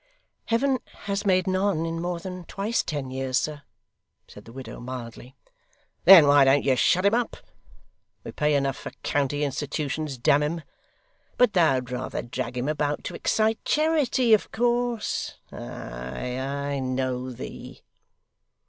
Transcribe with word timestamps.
'Heaven 0.45 0.79
has 1.03 1.27
made 1.27 1.45
none 1.45 1.85
in 1.85 2.01
more 2.01 2.19
than 2.19 2.43
twice 2.45 2.81
ten 2.81 3.11
years, 3.11 3.37
sir,' 3.37 3.61
said 4.27 4.45
the 4.45 4.51
widow 4.51 4.79
mildly. 4.79 5.35
'Then 6.05 6.25
why 6.25 6.43
don't 6.43 6.65
you 6.65 6.75
shut 6.75 7.05
him 7.05 7.13
up? 7.13 7.37
we 8.23 8.31
pay 8.31 8.55
enough 8.55 8.77
for 8.77 8.89
county 9.03 9.43
institutions, 9.43 10.17
damn 10.17 10.41
'em. 10.41 10.63
But 11.37 11.53
thou'd 11.53 11.91
rather 11.91 12.23
drag 12.23 12.57
him 12.57 12.67
about 12.67 13.03
to 13.03 13.13
excite 13.15 13.63
charity 13.63 14.33
of 14.33 14.51
course. 14.51 15.37
Ay, 15.51 16.39
I 16.39 16.79
know 16.79 17.29
thee. 17.31 17.81